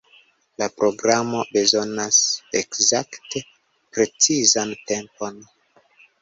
[0.61, 2.17] La programo bezonas
[2.61, 3.43] ekzakte
[3.99, 5.39] precizan tempon.